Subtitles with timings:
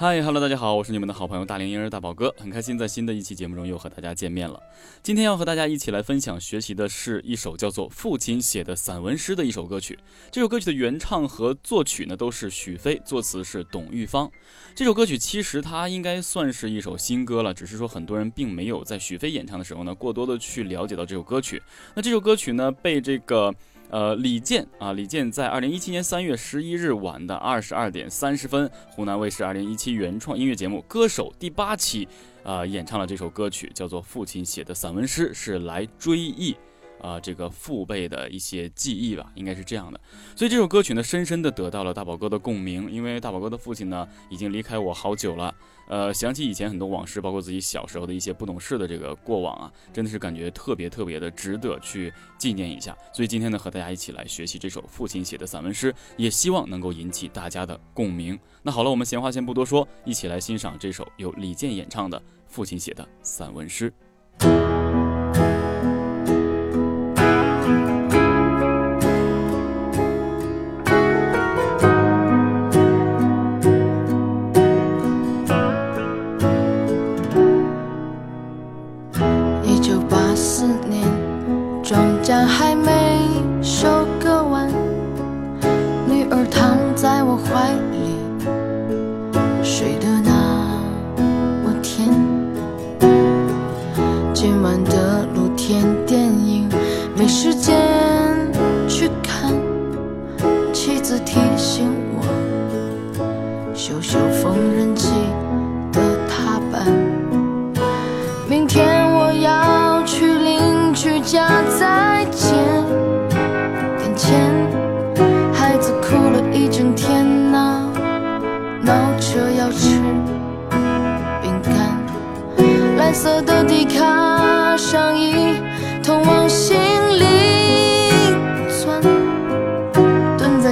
[0.00, 4.62] 嗨哈喽，大家好，我是你们的好朋友大龄婴儿大宝哥，很开心在新的一期节目中又和大家见面了。
[5.02, 9.98] 今天要和大家一起来分享学习的是一首叫做《父亲写的散文诗》的一首歌曲。
[10.30, 14.30] 这首歌曲的原唱和作曲呢都是许飞，作词是董玉芳。
[14.72, 21.60] 这首歌曲其实它应该算是一首新歌了，只是说很多人并没有在许飞演唱的时候呢过多的去了解到这首歌曲。
[21.96, 23.52] 那这首歌曲呢被这个。
[23.90, 32.06] 呃，李健啊，李健在二零一七年三月十一日晚的二十二点三十分，湖南卫视二零一七原创音乐节目《歌手》第八期，
[32.42, 36.54] 呃，演唱了这首歌曲，叫做《父亲写的散文诗》，是来追忆。
[37.00, 40.00] 啊，这个父辈的一些记忆吧，应该是这样的。
[40.34, 42.90] 所以这首歌曲呢，深深的得到了大宝哥的共鸣。
[42.90, 45.54] 因为大宝哥的父亲呢，已经离开我好久了。
[45.88, 52.96] 呃，想起以前很多往事，包括自己小时候的一些不懂事的这个过往啊，真的是感觉特别特别的值得去纪念一下。
[53.12, 58.38] 所以今天呢，和大家一起来学习这首父亲写的散文诗，也希望能够引起大家的共鸣。
[58.62, 63.92] 那好了，我们闲话先不多说，一起来欣赏这首由李健演唱的父亲写的散文诗。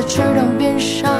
[0.08, 1.15] 池塘边上，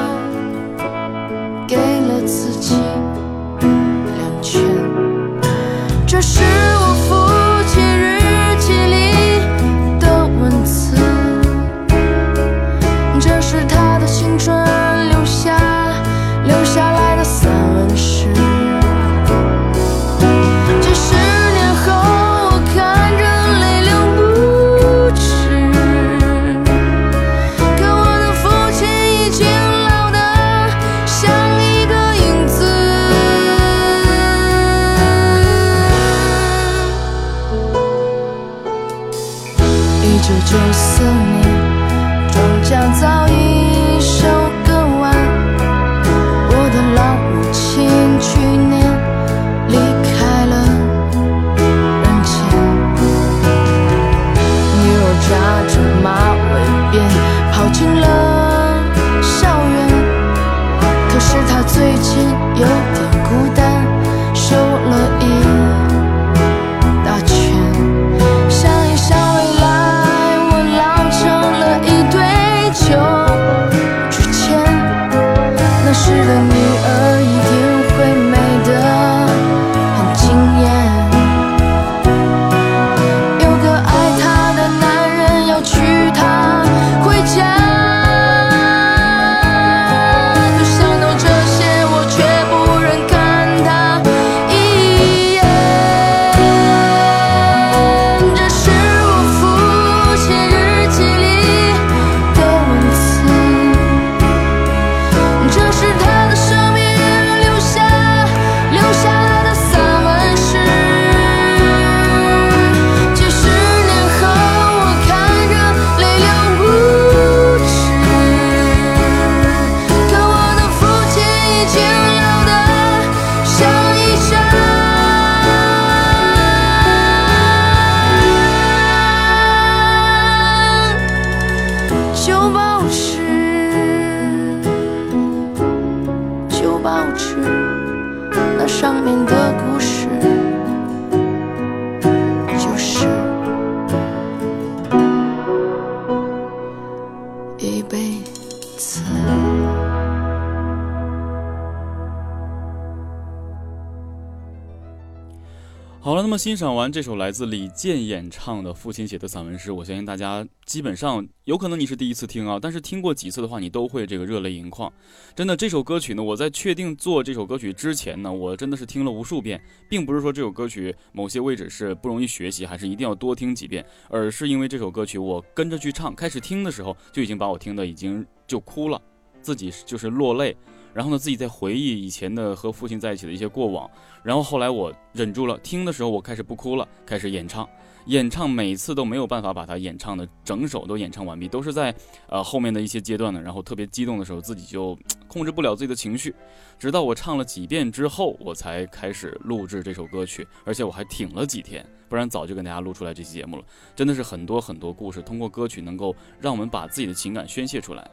[156.37, 164.91] 欣赏完这首来自李健演唱的父亲写的散文诗，我相信大家基本上有可能你是第一次听啊，但是听过几次的话，你都会这个热泪盈眶。
[165.35, 179.01] 真的，这首歌曲呢，我在确定做这首歌曲之前呢，我真的是听了无数遍，并不是说这首歌曲某些位置是不容易学习，还是一定要多听几遍，而是因为这首歌曲我跟着去唱，开始听的时候就已经把我听的已经就哭了，
[179.41, 180.55] 自己就是落泪。
[180.97, 183.87] 然后呢，自己在回忆以前的和父亲在一起的一些过往。
[184.23, 187.69] 然后后来我忍住了，听的时候我开始不哭了，开始演唱。
[188.07, 191.93] 演唱每次都没有办法把它演唱的整首都演唱完毕，都是在
[192.27, 193.39] 呃后面的一些阶段呢。
[193.39, 194.97] 然后特别激动的时候，自己就
[195.27, 196.33] 控制不了自己的情绪。
[196.79, 203.63] 直到我唱了几遍之后，我才开始录制这首歌曲，而且我还挺了几天，不然早就跟大家录出来这期节目了。
[203.95, 208.09] 真的是很多很多故事，通过歌曲能够让我们把自己的情感宣泄出来。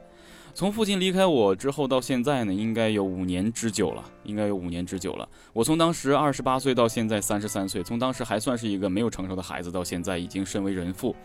[0.54, 5.28] 从父亲离开我之后到现在呢，应该有五年之久了，应该有五年之久了。
[5.52, 11.16] 我从当时二十八岁到现在三十三岁，从当时还算是一个没有成熟的孩子，到现在已经身为人父，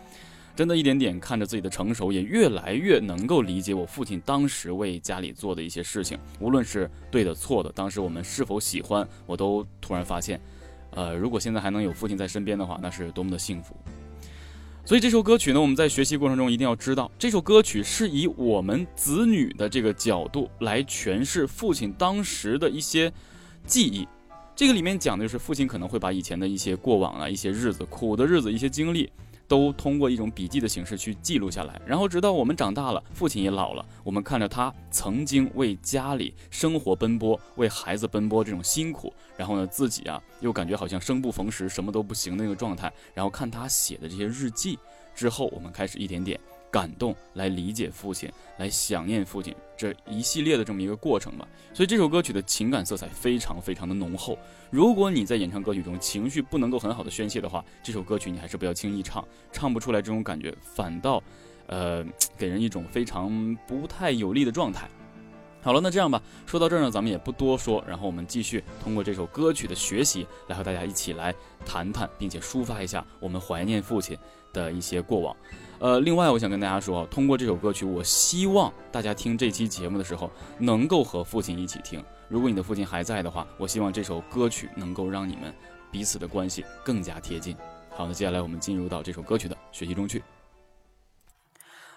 [0.56, 10.40] 真的一点点看着自己的成熟，也越来越能够理解我父亲当时为家里做的一些事情，无论是对的错的，当时我们是否喜欢，我都突然发现，
[10.90, 13.76] 呃，如果现在还能有父亲在身边的话，那是多么的幸福。
[14.90, 23.12] 所以这首歌曲呢，我们在学习过程中一定要知道，这首歌曲是以我们子女的这个角度来诠释父亲当时的一些
[23.64, 24.04] 记忆。
[24.56, 29.08] 这个里面讲的就是父亲可能会把以前的一些过往啊、一些日子、苦的日子、一些经历。
[29.50, 44.78] 都通过一种笔记的形式去记录下来，然后直到我们长大了，父亲也老了，我们看着他曾经为家里生活奔波，为孩子奔波这种辛苦，然后呢，自己啊又感觉好像生不逢时，什么都不行的那个状态，然后看他写的这些日记
[45.16, 46.38] 之后，我们开始一点点。
[46.70, 51.46] 感动来理解父亲，来想念父亲这一系列的这么一个过程吧。
[51.74, 54.38] 所以这首歌曲的情感色彩非常非常的浓厚。
[54.70, 61.22] 如果你在演唱歌曲中情绪不能够很好的宣泄的话，这首歌曲你还是不要轻易唱，唱不出来这种感觉，反倒，
[61.66, 62.04] 呃，
[62.38, 64.88] 给人一种非常不太有利的状态。
[65.62, 71.34] 好了，那这样吧，说到这儿呢，咱们也不多说，然后我们继续通过这首歌曲的学习，来和大家一起来
[71.66, 74.16] 谈谈，并且抒发一下我们怀念父亲
[74.54, 75.36] 的一些过往。
[75.78, 82.02] 呃，另外我想跟大家说，通过这首歌曲，我希望大家听这期节目的时候，能够和父亲一起听。
[82.28, 85.54] 如果你的父亲还在的话，我希望这首歌曲能够让你们
[85.90, 87.54] 彼此的关系更加贴近。
[87.90, 90.22] 好，那接下来我们进入到这首歌曲的学习中去。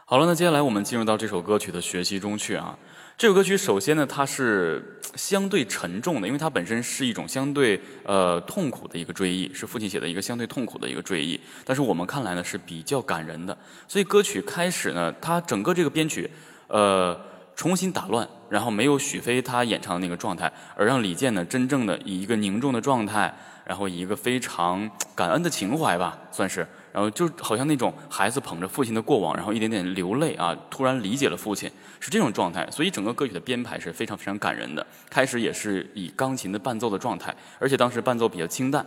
[0.05, 2.77] 好了，那接下来我们进入到这首歌曲的学习中去啊。
[3.17, 11.39] 这首歌曲首先呢，它是相对沉重的，因为它本身是一种相对呃痛苦的一个追忆，是父亲写的一个相对痛苦的一个追忆。
[11.63, 13.57] 但是我们看来呢是比较感人的，
[13.87, 16.29] 所以歌曲开始呢，它整个这个编曲
[16.67, 17.17] 呃
[17.55, 26.67] 重新打乱，然后没有许飞他演唱的那个状态，而让李健呢真正的以一个凝重的状态，然后以一个非常感恩的情怀吧，算是。
[26.93, 31.69] 然后就好像那种孩子捧着父亲的过往，然后一点点流泪啊，突然理解了父亲，
[31.99, 32.65] 是这种状态。
[32.71, 34.85] 所以整个歌曲的编排是非常非常感人的。
[35.09, 38.85] 开始也是以钢琴的伴奏的状态，而且当时伴奏比较清淡。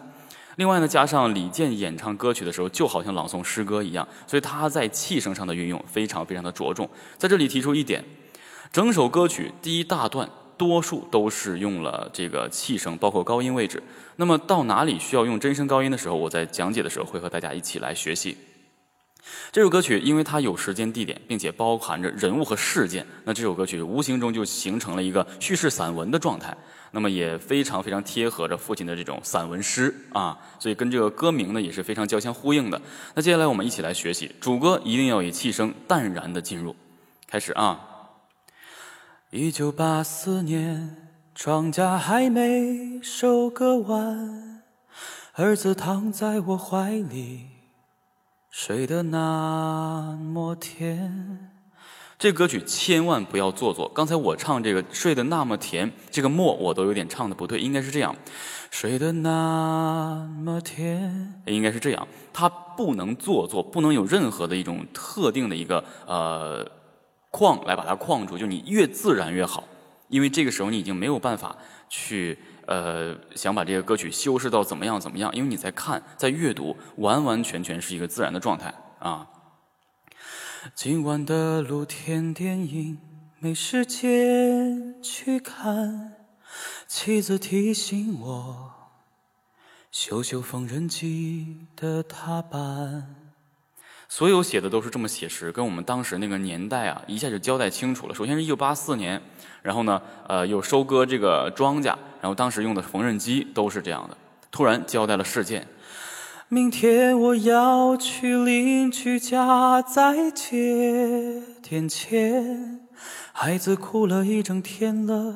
[0.54, 6.88] 另外呢，加上李健演唱歌曲的时候，就好像朗诵诗歌一样，所以他在气声上的运用非常非常的着重。
[7.18, 8.02] 在这里提出一点，
[8.72, 10.30] 整首歌曲第一大段。
[10.56, 13.82] 多数都是用了这个气声，包括高音位置。
[14.16, 18.36] 那么到哪里需要用真声高音的时候，我在讲解的时候会和大家一起来学习。
[19.50, 26.56] 这首歌曲因为它有时间、地点，并且包含着人物和事件，那这首歌曲无形中就形成了一个叙事散文的状态。
[26.92, 32.80] 那么也非常非常贴合着父亲的这种散文诗啊，所以跟这个歌名呢也是非常交相呼应的。
[33.14, 36.74] 那接下来我们一起来学习，主歌一定要以气声淡然的进入，
[37.28, 37.95] 开始啊。
[39.38, 40.96] 一九八四年，
[41.34, 44.62] 庄稼还没收割完，
[45.34, 47.40] 儿子躺在我怀里，
[48.50, 51.50] 睡得那么甜。
[52.18, 53.86] 这歌曲千万不要做作。
[53.90, 58.16] 刚才我唱这个“睡得那么甜”，这个“末”我都有点唱的不对，应该是这样
[58.72, 62.08] ：“睡得那么甜”，应该是这样。
[62.32, 66.66] 它不能做作，不能有任何的一种特定的一个呃。
[67.36, 69.62] 框来把它框住，就你越自然越好，
[70.08, 71.54] 因为这个时候你已经没有办法
[71.86, 79.28] 去呃想把这个歌曲修饰到怎么样怎么样，因为你在看在阅读，完完全全是一个自然的状态啊。
[80.74, 82.96] 今晚的露天电影
[83.38, 86.14] 没时间去看，
[86.88, 88.72] 妻子提醒我，
[89.92, 93.25] 修修缝纫机的踏板。
[94.08, 98.14] 所有写的都是这么写实，跟我们当时那个年代啊，一下就交代清楚了。
[98.14, 99.20] 首先是一九八四年，
[99.62, 101.86] 然后呢，呃，有收割这个庄稼，
[102.20, 104.16] 然后当时用的缝纫机都是这样的。
[104.50, 105.66] 突然交代了事件，
[106.48, 112.80] 明天我要去邻居家再借点钱，
[113.32, 115.34] 孩子哭了一整天了，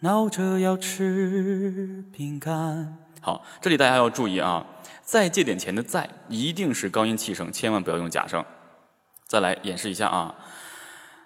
[0.00, 2.98] 闹着要吃饼干。
[3.20, 4.64] 好，这里大家要注意啊，
[5.08, 8.44] 再借点钱的“再”一定是高音气声，千万不要用假声。
[9.26, 10.34] 再来演示一下啊，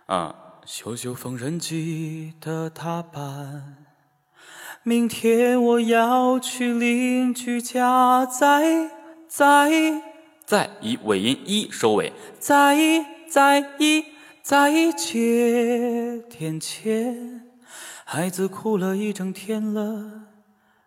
[0.07, 3.85] 啊，修修缝纫机的踏板，
[4.85, 8.89] 明天我要去邻居家再
[9.27, 10.01] 再
[10.45, 14.05] 再以尾音一收尾，再再一
[14.43, 17.49] 再借点钱，
[18.05, 20.29] 孩子哭了一整天了。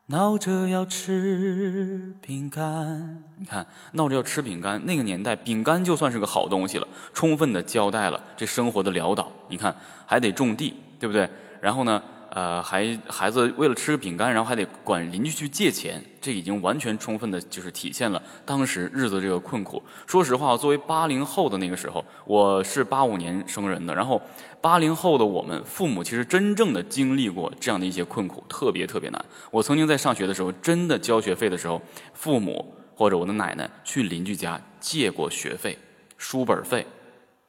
[0.07, 4.85] 闹着要吃饼干，你看，闹着要吃饼干。
[4.85, 9.31] 那个年代，饼干就算是个好东西了，充分的交代了这生活的潦倒。
[9.47, 11.27] 你看，还得种地，对不对？
[11.59, 12.01] 然后呢？
[12.35, 19.81] 呃，还孩子为了吃个饼干，然后还得管邻居去借钱，这已经完全充分的，就是体现了当时日子这个困苦。
[20.05, 24.21] 说实话，作为八零后的那个时候，我是八五年生人的，然后
[24.59, 29.25] 八零后的我们父母其实真正的经历过这样的一些困苦，特别特别难。
[29.49, 31.81] 我曾经在上学的时候，真的交学费的时候，
[32.13, 35.79] 父母或者我的奶奶去邻居家借过学费、
[36.17, 36.85] 书本费。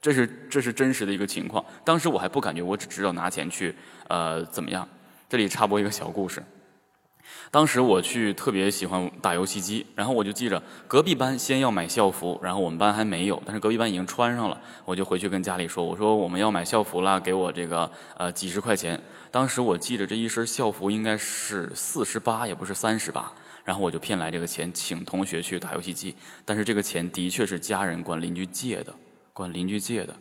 [0.07, 1.65] 这是这是真实的一个情况。
[1.85, 3.75] 当时我还不感觉，我只知道拿钱去，
[4.07, 4.89] 呃，怎么样？
[5.29, 6.41] 这里插播一个小故事。
[7.51, 19.01] 当时我去特别喜欢打游戏机，然后我就记着隔壁班先要买校服，然后我们班还没有，但是隔壁班已经穿上了，我就回去跟家里说，我说我们要买校服了，给我这个呃几十块钱。
[19.33, 23.33] 当时我记着这一身校服应该是四十八，也不是三十八，
[23.65, 26.15] 然后我就骗来这个钱，请同学去打游戏机。
[26.45, 28.95] 但是这个钱的确是家人管邻居借的。
[29.37, 30.17] 管邻居借的，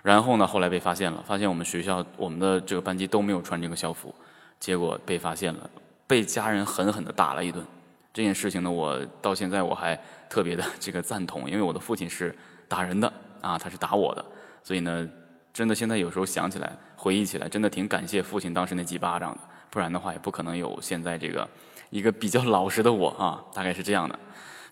[0.00, 4.14] 然后呢，后来被发现了，发现我们学校我们的这个班级都没有穿这个校服，
[4.60, 5.68] 结果被发现了，
[6.06, 7.66] 被家人狠狠的打了一顿。
[8.12, 12.32] 这件事情呢，我到现在我还特别的 这个赞同，因为我的父亲是
[12.68, 14.24] 打人的啊，他是打我的，
[14.62, 15.10] 所以呢，
[15.52, 21.48] 真的现在有时候想起来，回忆起来，真的挺感谢父亲当时那几巴掌的，不然的话也不可能有现在这个
[21.90, 24.16] 一个比较老实的我啊，大概是这样的。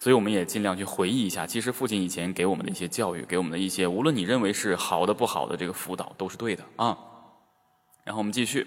[0.03, 6.99] 所以我们也尽量去回忆一下，其实父亲以前给我们的一些教育，给我们的一些，无论你认为是好的不好的这个辅导，都是对的啊。
[8.03, 8.67] 然后我们继续，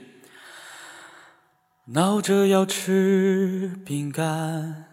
[1.88, 4.86] 闹着要吃饼干，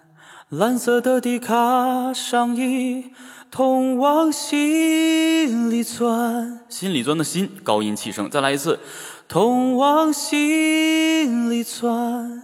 [0.49, 3.13] 蓝色的迪卡上衣，
[3.49, 8.81] 痛往心里钻，心里钻的心，高音气声，再来一次，
[9.29, 12.42] 痛往心里钻。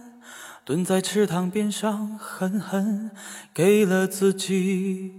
[0.69, 3.09] 蹲在池塘边上，狠狠
[3.51, 5.11] 给了自己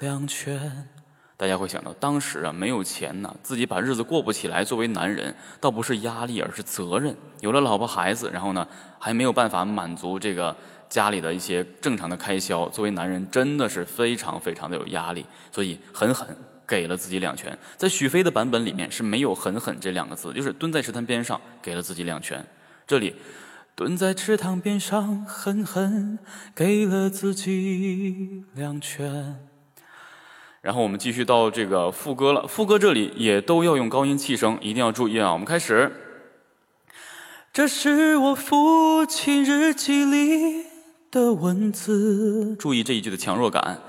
[0.00, 0.88] 两拳。
[1.36, 4.64] 大家会想到，当时啊没有钱呢，自己把日子过不起来。
[4.64, 7.16] 作为男人，倒不是压力，而是责任。
[7.38, 8.66] 有了老婆孩子，然后呢
[8.98, 10.56] 还没有办法满足这个
[10.88, 12.68] 家里的一些正常的开销。
[12.70, 16.26] 作为男人，真的是非常非常的有压力，所以狠狠
[16.66, 17.56] 给了自己两拳。
[17.76, 22.44] 在许飞的版本里面是没有“狠狠”这两个字，就是蹲在池塘边上给了自己两拳。
[22.88, 23.14] 这里。
[23.76, 26.18] 蹲在池塘边上，狠狠
[26.54, 29.36] 给了自己两拳。
[30.62, 35.30] 然后我们继续到这个副歌了，副歌这里也都要用高音气声，一定要注意啊！
[35.34, 35.92] 我们开始。
[37.52, 40.64] 这是我父亲日记里
[41.10, 43.82] 的文字，注意这一句的强弱感。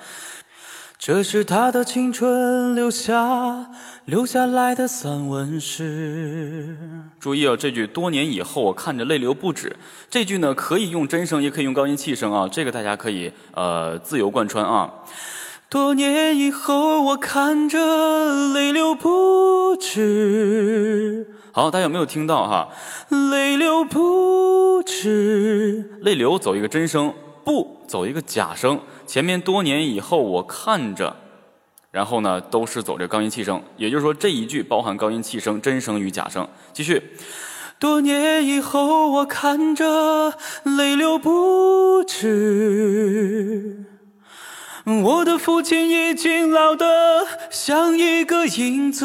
[1.00, 3.72] 这是他的青春留下
[4.08, 6.78] 留下来的散文诗。
[7.20, 9.76] 注意啊，这句多年以后我看着泪流不止。
[10.10, 14.90] 这句呢可以用真声，也可以用高音气声啊，这个大家可以呃自由贯穿啊。
[15.68, 21.28] 多年以后我看着泪流不止。
[21.52, 22.70] 好，大家有没有听到哈？
[23.10, 27.14] 泪流不止，泪流走一个真声。
[27.44, 31.16] 不走一个假声，前面多年以后我看着，
[31.98, 36.48] 然后呢都是走这高音气声，也就是说这一句包含高音气声、真声与假声。
[36.72, 37.02] 继续，
[37.80, 43.84] 多年以后我看着泪流不止，
[44.86, 49.04] 我的父亲已经老得像一个影子。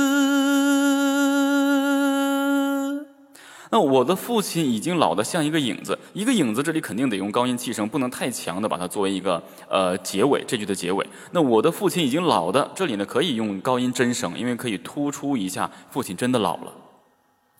[3.73, 11.07] 那我的父亲已经老得像一个影子，一个影子，这里肯定得用高音气声，不能太强的把它作为一个呃结尾，这句的结尾。
[11.31, 16.73] 那我的父亲已经老的，这里呢可以用高音真声，因为可以突出一下父亲真的老了，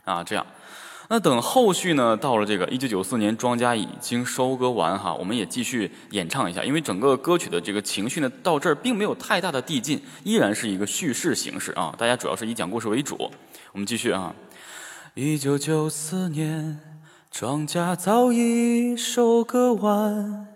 [0.05, 0.47] 啊，这样。
[1.09, 13.31] 那等后续呢，到了这个一九九四年，庄稼已经收割完哈，我们也继续演唱一下，因为整个歌曲的这个情绪呢，到这儿并没有太大的递进，依然是一个叙事形式啊，大家主要是以讲故事为主。
[13.73, 14.35] 我们继续啊，
[15.15, 16.81] 一九九四年，
[17.31, 20.49] 庄稼早已收割完，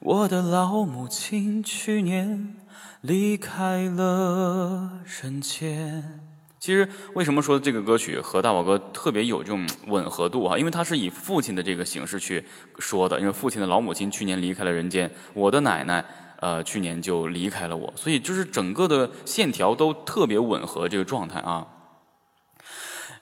[0.00, 2.56] 我的老母亲去年
[3.00, 6.20] 离开了人间。
[6.58, 10.58] 其实为什么说这个歌曲和大宝哥特别有这种吻合度啊？
[10.58, 12.44] 因为他是以父亲的这个形式去
[12.80, 16.04] 说的，因为父亲的老母亲去年离开了人间，我的奶奶
[16.40, 21.64] 呃去年就离开了我，所以就是整个的线条都特别吻合这个状态啊。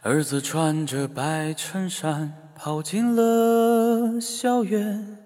[0.02, 5.18] 儿子穿着白衬衫跑进了校园，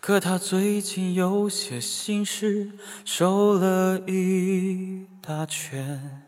[0.00, 2.70] 可他最近有些心事，
[3.04, 6.22] 瘦了一大圈。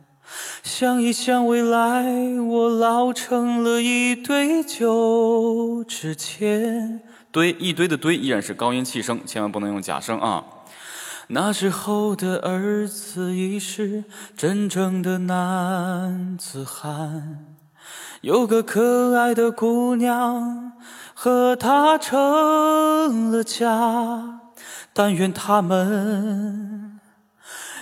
[0.62, 7.00] 想一想未来，我老成了一堆旧纸钱。
[7.30, 10.44] 堆一堆的堆依然是高音气声，千万不能用假声啊。
[11.28, 14.04] 那时候的儿子已是
[14.36, 17.51] 真正的男子汉，
[18.22, 20.72] 有个可爱的姑娘
[21.12, 24.40] 和他成了家，
[24.92, 27.00] 但愿他们。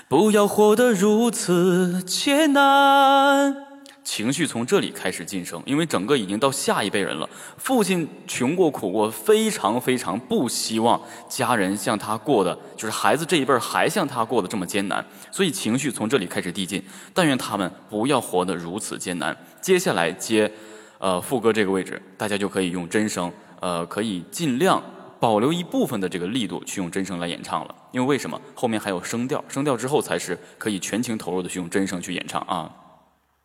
[0.09, 3.70] 不要活得如此艰难。
[4.11, 7.31] 情绪从这里开始晋升，因为整个已经到下一辈人了。
[7.57, 15.05] 父亲穷过苦过，非常非常不希望家人像他过的，就是孩子这一辈儿还像他过的这么艰难。
[15.31, 16.83] 所以情绪从这里开始递进。
[17.15, 19.37] 但愿他们不要活得如此艰难。
[19.61, 20.51] 接下来接，
[20.99, 24.83] 呃，副歌这个位置，大家就可以用真声，呃，可以尽量。
[25.21, 32.69] 保留一部分的这个力度去用真声来演唱了，因为为什么后面还有声调，声调之后才是可以全情投入的去用真声去演唱啊。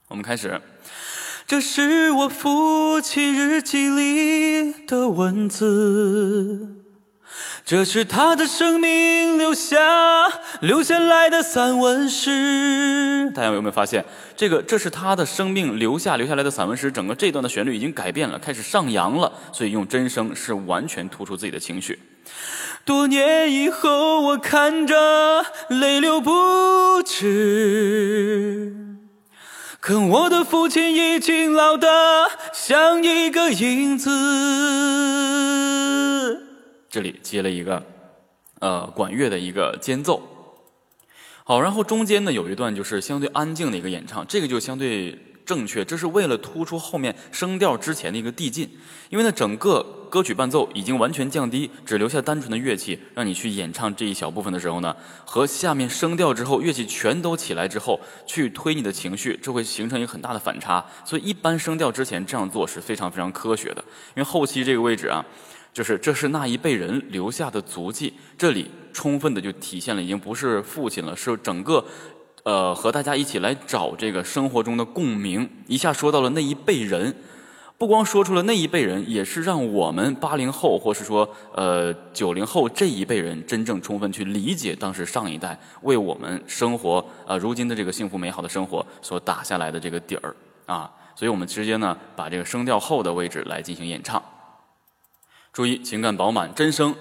[0.07, 0.61] 我们开始，
[1.47, 6.83] 这是我父亲日记里的文字。
[7.65, 9.79] 这是他的生命留下
[10.61, 13.31] 留下来的散文诗。
[13.33, 14.05] 大家有没有发现，
[14.37, 16.91] 这个这是他的生命留下留下来的散文诗？
[16.91, 21.97] 整个这段的旋律已经改变了，开始上扬了，所以用真声是完全突出自己的情绪。
[22.85, 28.94] 多年以后，我看着泪流不止，
[29.86, 31.88] 可我的父亲已经老得
[32.52, 34.10] 像一个影子。
[36.89, 37.84] 这里接了一个，
[38.62, 40.24] 呃，管乐的一个间奏。
[41.43, 48.67] 好，然后中间呢有一段就是相对安静的一个演唱，这个就相对正确，这是为了突出后面声调之前的一个递进。
[49.12, 60.82] 因为呢，整个歌曲伴奏已经完全降低，只留下单纯的乐器，让你去演唱这一小部分的时候呢，和下面升调之后乐器全都起来之后去推你的情绪，这会形成一个很大的反差。
[61.04, 63.84] 所以一般升调之前这样做是非常非常科学的，
[64.15, 65.21] 因为后期这个位置啊。
[65.73, 71.84] 就是这是那一辈人留下的足迹，这里充分的就体现了已经不是父亲了，是整个，
[72.43, 77.13] 呃，和大家一起来找这个生活中的共鸣，一下说到了那一辈人，
[77.77, 90.33] 不光说出了那一辈人，也是让我们八零后或是说呃九零后这一辈人真正充分去理解当时上一代为我们生活呃如今的这个幸福美好的生活所打下来的这个底儿
[90.65, 94.23] 啊，所以我们直接呢把这个声调后的位置来进行演唱。
[95.51, 96.95] 注意，情感饱满，真声。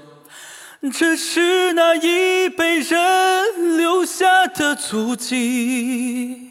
[0.93, 6.51] 这是那一辈人留下的足迹，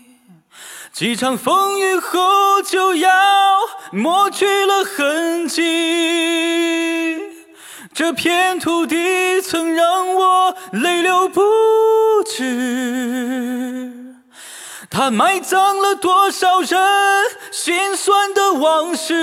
[0.94, 3.10] 几场风雨后就要
[3.92, 7.20] 抹去了痕迹。
[7.96, 11.42] 这片土地曾让我泪流不
[12.28, 13.96] 止，
[14.92, 16.80] 它埋葬了多少人
[17.52, 19.14] 心酸的往事。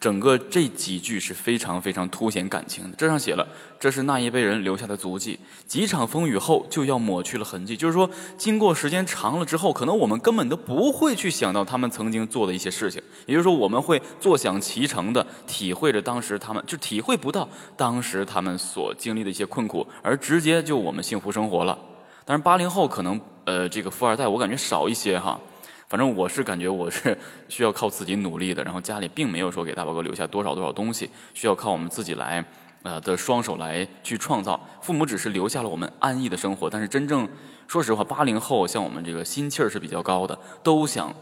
[0.00, 2.96] 整个这几句是非常非常凸显感情的。
[2.96, 3.46] 这上写了，
[3.80, 7.76] 这是那一辈人留下的足迹，几场风雨后就要抹去了痕迹。
[7.76, 13.02] 就是说，经过时间长了之后，可能我们根本都不会去想到他们曾经做的一些事情。
[13.26, 21.76] 也就是说，我们会坐享其成的体会着当时他们，就体会不到当时他们所经历的一些困苦，而直接就我们幸福生活了。
[22.24, 25.40] 当然，八零后可能呃，这个富二代我感觉少一些哈。
[25.88, 27.16] 反正我是感觉我是
[27.48, 32.44] 需要靠自己努力的，然后家里并没有说给大宝哥留下多少多少东西，需要靠我们自己来，
[32.82, 34.60] 呃的双手来去创造。
[34.82, 37.26] 父母只是留下了我们安逸的生活，但是真正
[37.66, 41.14] 说实话，八零后像我们这个心气儿是比较高的，都想，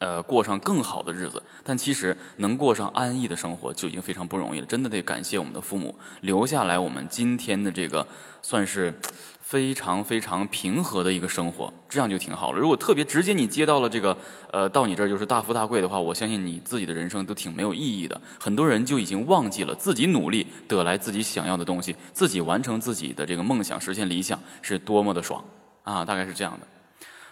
[0.00, 4.66] 呃，过上更好的日子，但其实能过上安逸的生活就已经非常不容易了。
[4.66, 8.04] 真的得感谢我们的父母留下来我们今天的这个
[8.42, 8.92] 算是
[9.54, 12.58] 非常非常平和的一个生活，这样就挺好了。
[12.58, 14.16] 如果特别直接你接到了这个
[14.50, 18.20] 呃到你这儿就是大富大贵的话，我相信你自己的人生都挺没有意义的。
[18.40, 25.40] 很多人就已经忘记了自己努力得来自己想要的东西，自己完成自己的这个梦想，实现理想是多么的爽
[25.84, 26.04] 啊！
[26.04, 26.66] 大概是这样的。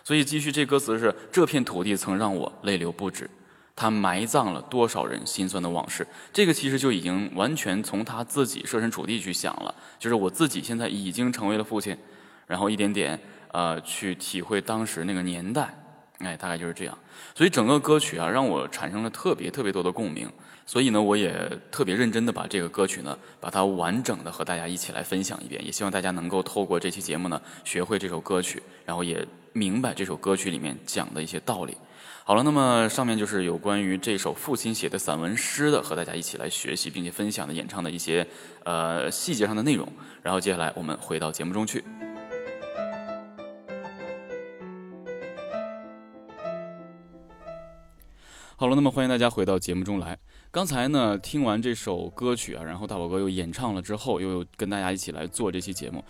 [0.04, 3.28] 所以继续，这歌词是：这片土地曾让我泪流不止，
[3.74, 6.06] 他埋葬了多少人心酸的往事。
[6.32, 11.96] 这个其实就已经完全从他自己设身处地去想了，就是我自己现在已经成为了父亲，
[12.46, 13.18] 然后一点点
[13.52, 15.74] 呃去体会当时那个年代，
[16.18, 16.98] 哎，大概就是这样。
[17.34, 20.30] 所以整个歌曲啊，让我产生了特别特别多的共鸣。
[20.64, 21.34] 所以呢，我也
[21.72, 31.76] 特别认真的把这个歌曲呢，把它完整的和大家一起来分享一遍，也希望大家能够透过这期节目呢，学会这首歌曲，然后也明白这首歌曲里面讲的一些道理。
[32.24, 38.24] 好了，那么上面就是有关于这首父亲写的散文诗的，和大家一起来学习并且分享的演唱的一些
[38.62, 39.86] 呃细节上的内容。
[40.22, 41.82] 然后接下来我们回到节目中去。
[48.54, 50.16] 好了，那么欢迎大家回到节目中来。
[50.52, 56.04] 刚才呢，听完这首歌曲啊，然后大宝哥又演唱了之后，又跟大家一起来做这期节目。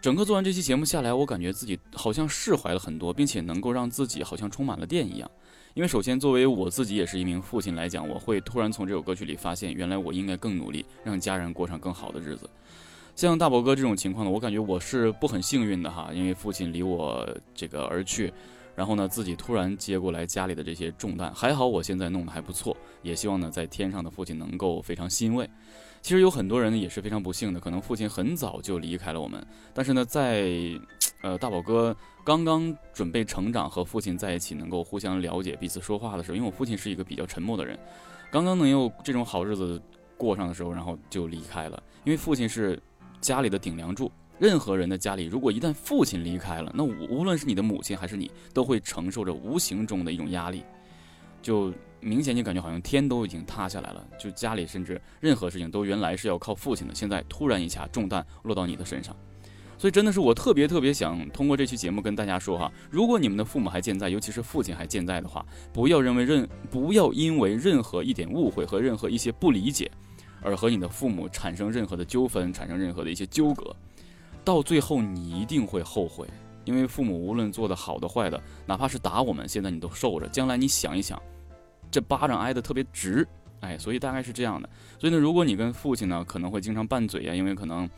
[0.00, 5.30] 整个做完这期节目下来，我感觉自己好像释怀了很多，并且能够让自己好像充满了电一样。
[5.74, 12.50] 因为首先，作为我自己也是一名父亲来讲，我会突然从这首歌曲里发现，原来我应该更努力，让家人过上更好的日子。
[13.14, 18.32] 像大宝哥这种情况呢，我感觉我是不很幸运的哈，因为父亲离我这个而去。
[18.76, 25.48] 然后呢，自己突然接过来家里的这些重担，还好我现在弄得还不错，也希望呢，在天上的父亲能够非常欣慰。
[26.00, 29.44] 其实有很多人也是非常不幸的，可能父亲很早就离开了我们。
[29.74, 30.50] 但是呢，在
[31.22, 37.78] 呃大宝哥刚刚准备成长，和父亲在一起，能够互相了解彼此说话的时候，因为我父亲是一个比较沉默的人，
[38.30, 39.80] 刚刚能有这种好日子
[40.16, 41.82] 过上的时候，然后就离开了。
[42.04, 42.80] 因为父亲是
[43.20, 44.10] 家里的顶梁柱。
[44.38, 50.64] 任何人的家里，如果一旦父亲离开了，那无论是你的母亲还是你，都会承受着无形中的一种压力，
[51.42, 54.02] 就明显就感觉好像天都已经塌下来了。
[54.18, 59.14] 就家里甚至任何事情都原来是要靠父亲的，现在突然一下重担落到你的身上，
[59.80, 69.90] 所以真的是我特别特别想通过这期节目跟大家说哈，如果你们的父母还健在，尤其是父亲还健在的话，不要认为任不要因为任何一点误会和任何一些不理解，
[70.42, 73.74] 而和你的父母产生任何的纠纷，产生任何的一些纠葛。
[74.44, 76.26] 到最后，你一定会后悔，
[76.66, 80.28] 因为父母无论做的好的坏的，哪怕是打我们，现在你都受着。
[80.28, 81.18] 将来你想一想，
[81.90, 83.26] 这巴掌挨得特别直，
[83.60, 84.68] 哎，所以大概是这样的。
[84.98, 87.88] 所以呢，如果你跟父亲呢可能会经常拌嘴啊，因为可能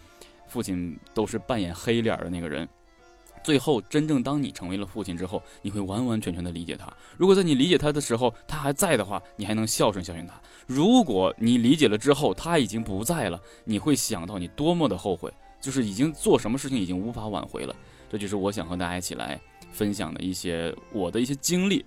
[0.52, 2.68] 父亲都是扮演黑脸的那个人。
[3.42, 6.92] 最后，真正当你成为了父亲之后，你会完完全全的理解他。
[7.16, 10.34] 如果在你理解他的时候，他还在的话，你还能孝顺孝顺他。
[10.66, 15.32] 如果你理解了之后，他已经不在了，你会想到你多么的后悔。
[15.60, 17.74] 就是已经做什么事情已经无法挽回了，
[18.10, 21.86] 这就是我想和大家一起来分享的一些我的一些经历。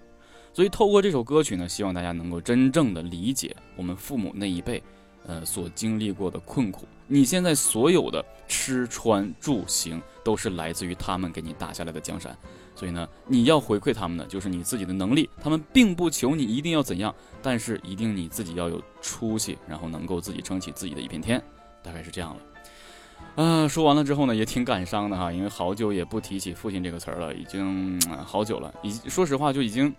[0.53, 4.81] 所以透过这首歌曲呢，希望大家能够真正的理解我们父母那一辈，
[5.27, 6.85] 呃所经历过的困苦。
[7.07, 12.35] 你现在所有的吃穿住行都是来自于他们给你打下来的江山，
[12.75, 15.29] 所以呢，你要回馈他们的就是你自己的能力。
[15.39, 21.39] 他们并不求你一定要怎样，但是一定你自己要有出息，然后能够自己撑起自己的一片天，
[21.83, 23.43] 大概是这样了。
[23.43, 28.73] 啊，说完了之后呢，也挺感伤的哈，因为好久也不提起父亲这个词儿了，已经好久了。
[28.81, 29.93] 已说实话，就已经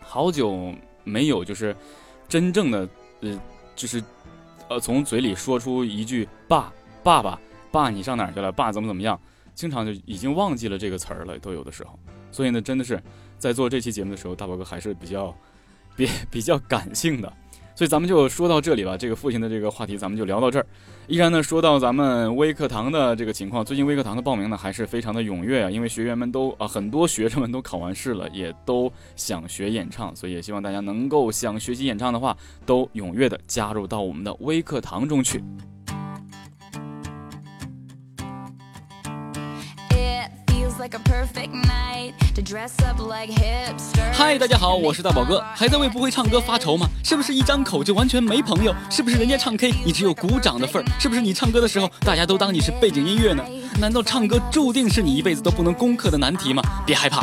[0.00, 1.74] 好久没有就是
[2.28, 2.88] 真正的
[3.20, 3.40] 呃，
[3.74, 4.02] 就是
[4.68, 7.38] 呃，从嘴里说出一句“爸，爸爸，
[7.70, 8.50] 爸，你上哪儿去了？
[8.50, 9.18] 爸怎么怎么样？”
[9.54, 11.98] 经常就已经忘记了这个词儿了，都有的时候。
[12.30, 13.02] 所以呢，真的是
[13.38, 15.34] 在做这期节目的时候，大宝哥还是比较
[15.96, 17.32] 比比较感性的。
[17.76, 20.66] 所以咱们就说到这里吧，这个父亲的这个话题咱们就聊到这儿。
[21.08, 32.34] 依然呢，说到咱们微课堂的这个情况，最近微课堂的报名呢还是非常的踊跃啊，因为学员们都啊很多学生们都考完试了，也都想学演唱，所以也希望大家能够想学习演唱的话，
[32.64, 35.44] 都踊跃的加入到我们的微课堂中去。
[44.12, 46.86] 嗨，大家好，我是大宝哥，还在为不会唱歌发愁吗？
[47.02, 48.74] 是不是一张口就完全没朋友？
[48.90, 50.84] 是不是人家唱 K 你只有鼓掌的份儿？
[51.00, 53.42] 是不是你唱歌的时候大家都当你是背景音乐呢？
[53.80, 56.62] 难道唱歌注定是你一辈子都不能攻克的难题吗？
[56.84, 57.22] 别害怕，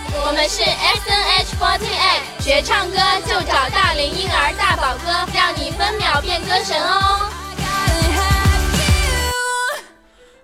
[0.13, 7.40] 我们是 S N H forty eight，学唱歌就找大龄婴儿大宝哥，让你分秒变歌神哦。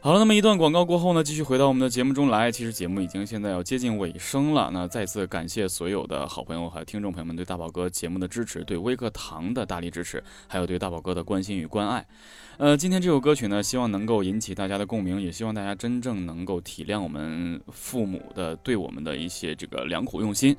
[0.07, 2.49] 好了，那么一段广告过后呢，继续回到我们的节目中来。
[2.49, 12.07] 其实节目已经现在要接近尾声了，那再次感谢所有的好朋友和听众朋友们对大宝哥节目的支持，对微课堂的大力支持，还有对大宝哥的关心与关爱。
[12.55, 20.55] 呃，今天这首歌曲呢，希望能够引起大家的共鸣，也希望大家真正能够体谅我们父母的对我们的一些这个良苦用心。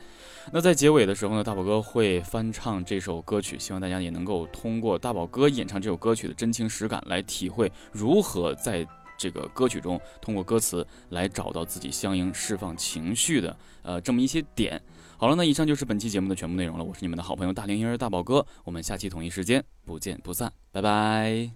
[0.52, 8.86] 那在结尾的时候呢，大宝哥会翻唱这首歌曲，希望大家也能够通过大宝哥演唱这首歌曲的真情实感来体会如何在
[9.18, 14.80] 这个歌曲中通过歌词来找到自己相应释放情绪的呃这么一些点。
[15.18, 16.84] 好了，那以上就是本期节目的全部内容了。
[16.84, 21.50] 我是你们的好朋友大龄婴儿大宝哥，我们下期同一时间不见不散，拜拜。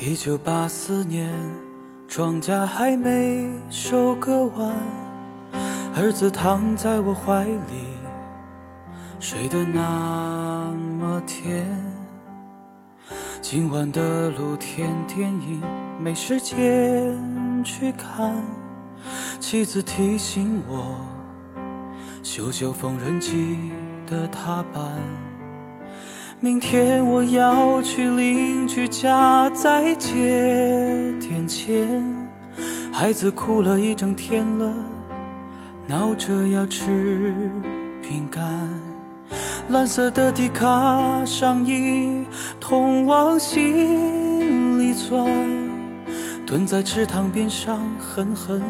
[0.00, 1.32] 一九八四年，
[2.06, 4.72] 庄稼还没收割完，
[5.96, 7.98] 儿子躺在我怀里，
[9.18, 11.66] 睡得那么甜。
[13.40, 15.60] 今晚的露天电影
[15.98, 17.18] 没时间
[17.64, 18.32] 去看，
[19.40, 20.96] 妻子提醒我，
[22.22, 23.72] 修修缝纫机
[24.06, 24.82] 的踏板。
[26.44, 30.10] 明天我要去邻居家再借
[31.18, 32.04] 点钱，
[32.92, 34.70] 孩子哭了一整天了，
[35.86, 37.34] 闹着要吃
[38.02, 38.44] 饼干。
[39.70, 42.26] 蓝色的迪卡上衣，
[42.60, 45.26] 痛往心里钻，
[46.44, 48.60] 蹲在池塘边上，狠狠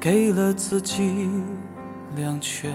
[0.00, 1.30] 给了自己
[2.16, 2.74] 两拳。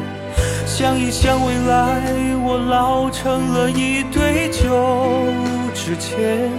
[0.81, 2.01] 想一想未来，
[2.43, 4.65] 我老成了一堆旧
[5.75, 6.49] 纸钱。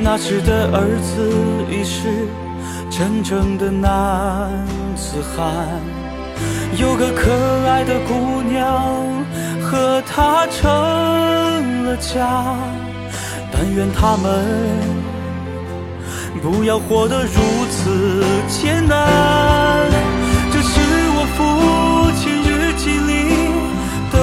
[0.00, 1.30] 那时的儿子
[1.70, 2.26] 已是
[2.90, 4.50] 真正的男
[4.96, 5.46] 子汉，
[6.76, 7.30] 有个可
[7.68, 9.06] 爱的姑娘
[9.62, 12.56] 和他成了家。
[13.52, 14.44] 但愿他们
[16.42, 17.40] 不要活得如
[17.70, 20.09] 此艰难。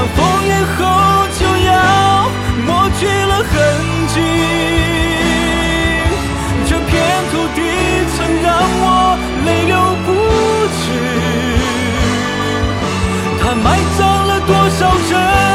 [0.00, 0.80] 当风雨后
[1.38, 1.70] 就要
[2.64, 3.52] 抹去了痕
[4.08, 4.16] 迹，
[6.66, 6.90] 这片
[7.30, 7.58] 土地
[8.16, 8.48] 曾让
[8.80, 8.84] 我
[9.44, 10.08] 泪流不
[10.80, 10.82] 止，
[13.42, 13.66] 它埋
[13.98, 15.49] 葬了多少人？